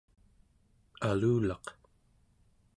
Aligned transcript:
alulaq 1.09 1.65